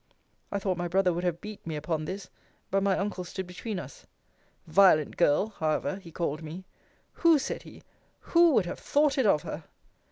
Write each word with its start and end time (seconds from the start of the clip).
I 0.51 0.57
thought 0.57 0.77
my 0.79 0.87
brother 0.87 1.13
would 1.13 1.23
have 1.23 1.41
beat 1.41 1.67
me 1.67 1.75
upon 1.75 2.05
this: 2.05 2.31
but 2.71 2.81
my 2.81 2.97
uncle 2.97 3.23
stood 3.23 3.45
between 3.45 3.77
us. 3.79 4.07
Violent 4.65 5.15
girl, 5.15 5.49
however, 5.49 5.97
he 5.97 6.11
called 6.11 6.41
me 6.41 6.65
Who, 7.13 7.37
said 7.37 7.61
he, 7.61 7.83
who 8.19 8.53
would 8.53 8.65
have 8.65 8.79
thought 8.79 9.19
it 9.19 9.27
of 9.27 9.43
her? 9.43 9.65